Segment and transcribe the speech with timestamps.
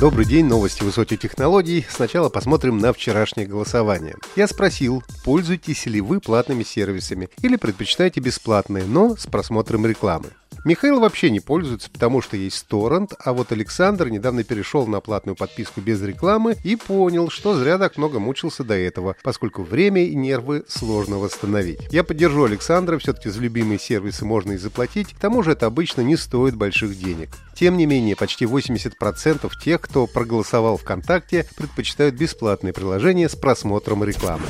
[0.00, 1.86] Добрый день, новости высоких технологий.
[1.88, 4.16] Сначала посмотрим на вчерашнее голосование.
[4.34, 10.30] Я спросил, пользуетесь ли вы платными сервисами или предпочитаете бесплатные, но с просмотром рекламы.
[10.64, 15.36] Михаил вообще не пользуется, потому что есть торрент, а вот Александр недавно перешел на платную
[15.36, 20.14] подписку без рекламы и понял, что зря так много мучился до этого, поскольку время и
[20.14, 21.80] нервы сложно восстановить.
[21.92, 26.00] Я поддержу Александра, все-таки за любимые сервисы можно и заплатить, к тому же это обычно
[26.00, 27.28] не стоит больших денег.
[27.54, 34.46] Тем не менее, почти 80% тех, кто проголосовал ВКонтакте, предпочитают бесплатные приложения с просмотром рекламы.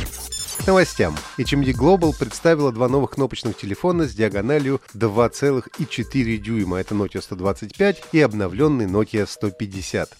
[0.59, 1.15] К новостям.
[1.37, 6.79] HMD Global представила два новых кнопочных телефона с диагональю 2,4 дюйма.
[6.79, 10.11] Это Nokia 125 и обновленный Nokia 150.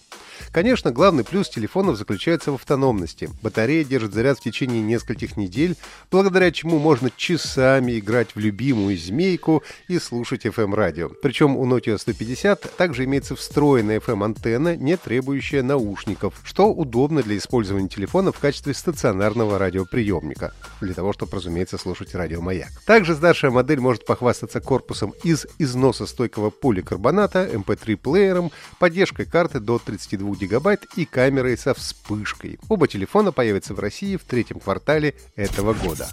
[0.51, 3.29] Конечно, главный плюс телефонов заключается в автономности.
[3.41, 5.75] Батарея держит заряд в течение нескольких недель,
[6.11, 11.09] благодаря чему можно часами играть в любимую змейку и слушать FM-радио.
[11.21, 17.89] Причем у Nokia 150 также имеется встроенная FM-антенна, не требующая наушников, что удобно для использования
[17.89, 22.69] телефона в качестве стационарного радиоприемника, для того, чтобы, разумеется, слушать радиомаяк.
[22.85, 30.35] Также старшая модель может похвастаться корпусом из износостойкого поликарбоната, MP3-плеером, поддержкой карты до 32 32
[30.35, 32.59] гигабайт и камерой со вспышкой.
[32.67, 36.07] Оба телефона появятся в России в третьем квартале этого года.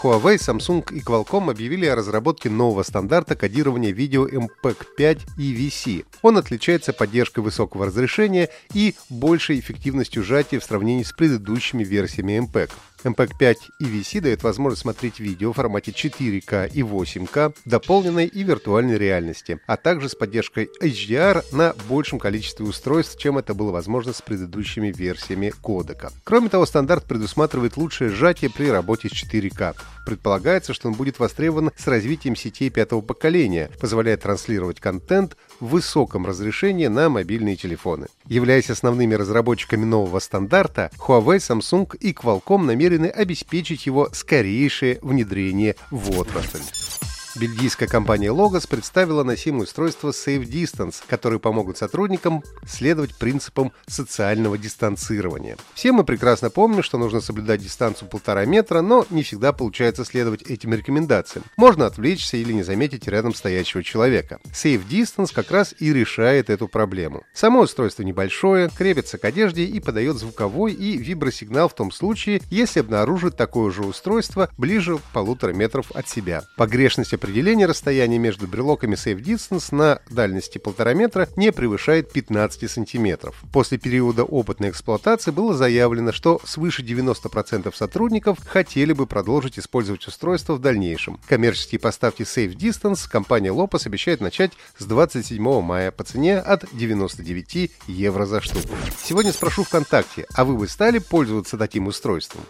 [0.00, 6.06] Huawei, Samsung и Qualcomm объявили о разработке нового стандарта кодирования видео MPEG-5 EVC.
[6.22, 12.70] Он отличается поддержкой высокого разрешения и большей эффективностью сжатия в сравнении с предыдущими версиями MPEG.
[13.04, 19.60] MPEG-5 EVC дает возможность смотреть видео в формате 4К и 8К, дополненной и виртуальной реальности,
[19.66, 24.92] а также с поддержкой HDR на большем количестве устройств, чем это было возможно с предыдущими
[24.92, 26.12] версиями кодека.
[26.24, 29.76] Кроме того, стандарт предусматривает лучшее сжатие при работе с 4К.
[30.04, 36.86] Предполагается, что он будет востребован с развитием сетей пятого поколения, позволяя транслировать контент высоком разрешении
[36.86, 38.06] на мобильные телефоны.
[38.26, 46.18] Являясь основными разработчиками нового стандарта, Huawei, Samsung и Qualcomm намерены обеспечить его скорейшее внедрение в
[46.18, 47.17] отрасль.
[47.38, 55.56] Бельгийская компания Logos представила носимое устройство Safe Distance, которые помогут сотрудникам следовать принципам социального дистанцирования.
[55.74, 60.42] Все мы прекрасно помним, что нужно соблюдать дистанцию полтора метра, но не всегда получается следовать
[60.42, 61.44] этим рекомендациям.
[61.56, 64.40] Можно отвлечься или не заметить рядом стоящего человека.
[64.46, 67.22] Safe Distance как раз и решает эту проблему.
[67.32, 72.80] Само устройство небольшое, крепится к одежде и подает звуковой и вибросигнал в том случае, если
[72.80, 76.42] обнаружит такое же устройство ближе полутора метров от себя.
[76.56, 83.36] Погрешность определение расстояния между брелоками Safe Distance на дальности полтора метра не превышает 15 сантиметров.
[83.52, 90.54] После периода опытной эксплуатации было заявлено, что свыше 90% сотрудников хотели бы продолжить использовать устройство
[90.54, 91.20] в дальнейшем.
[91.28, 97.70] Коммерческие поставки Safe Distance компания Lopez обещает начать с 27 мая по цене от 99
[97.88, 98.74] евро за штуку.
[99.04, 102.40] Сегодня спрошу ВКонтакте, а вы бы стали пользоваться таким устройством?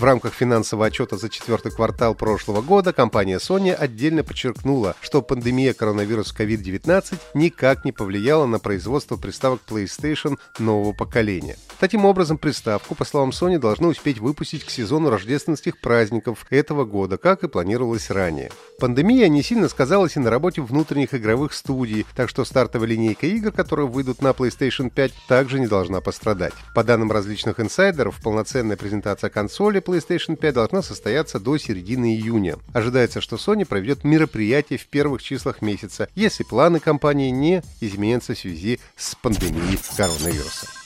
[0.00, 5.74] В рамках финансового отчета за четвертый квартал прошлого года компания Sony отдельно подчеркнула, что пандемия
[5.74, 11.58] коронавируса COVID-19 никак не повлияла на производство приставок PlayStation нового поколения.
[11.78, 17.18] Таким образом, приставку, по словам Sony, должны успеть выпустить к сезону рождественских праздников этого года,
[17.18, 18.50] как и планировалось ранее.
[18.78, 23.52] Пандемия не сильно сказалась и на работе внутренних игровых студий, так что стартовая линейка игр,
[23.52, 26.54] которые выйдут на PlayStation 5, также не должна пострадать.
[26.74, 32.56] По данным различных инсайдеров, полноценная презентация консоли PlayStation 5 должна состояться до середины июня.
[32.72, 38.38] Ожидается, что Sony проведет мероприятие в первых числах месяца, если планы компании не изменятся в
[38.38, 40.79] связи с пандемией коронавируса.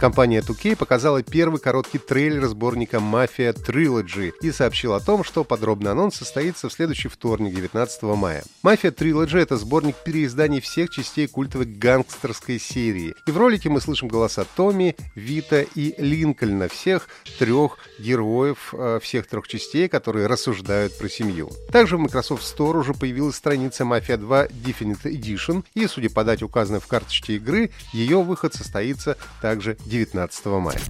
[0.00, 5.90] Компания 2K показала первый короткий трейлер сборника Mafia Trilogy и сообщила о том, что подробный
[5.90, 8.44] анонс состоится в следующий вторник, 19 мая.
[8.62, 13.14] Mafia Trilogy— это сборник переизданий всех частей культовой гангстерской серии.
[13.26, 17.08] И в ролике мы слышим голоса Томми, Вита и Линкольна, всех
[17.40, 21.50] трех героев э, всех трех частей, которые рассуждают про семью.
[21.72, 26.44] Также в Microsoft Store уже появилась страница Mafia 2 Definite Edition, и, судя по дате,
[26.44, 30.80] указанной в карточке игры, ее выход состоится также 19 мая.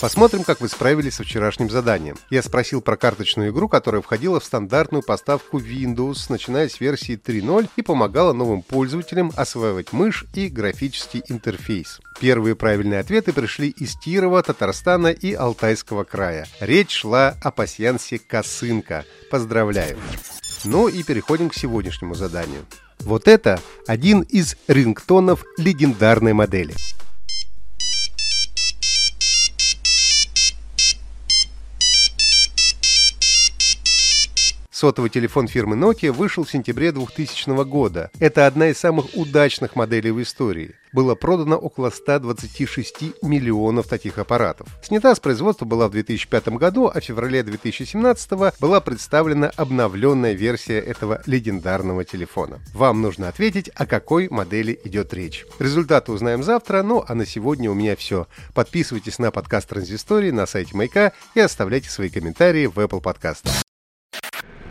[0.00, 2.16] Посмотрим, как вы справились со вчерашним заданием.
[2.28, 7.70] Я спросил про карточную игру, которая входила в стандартную поставку Windows, начиная с версии 3.0
[7.76, 12.00] и помогала новым пользователям осваивать мышь и графический интерфейс.
[12.20, 16.46] Первые правильные ответы пришли из Кирова, Татарстана и Алтайского края.
[16.60, 19.04] Речь шла о пасьянсе Косынка.
[19.30, 19.96] Поздравляю!
[20.64, 22.66] Ну и переходим к сегодняшнему заданию.
[23.00, 26.74] Вот это один из рингтонов легендарной модели.
[34.86, 38.08] Сотовый телефон фирмы Nokia вышел в сентябре 2000 года.
[38.20, 40.76] Это одна из самых удачных моделей в истории.
[40.92, 44.68] Было продано около 126 миллионов таких аппаратов.
[44.84, 48.30] Снята с производства была в 2005 году, а в феврале 2017
[48.60, 52.60] была представлена обновленная версия этого легендарного телефона.
[52.72, 55.44] Вам нужно ответить, о какой модели идет речь.
[55.58, 58.28] Результаты узнаем завтра, ну а на сегодня у меня все.
[58.54, 63.65] Подписывайтесь на подкаст Транзистории на сайте Майка и оставляйте свои комментарии в Apple подкастах.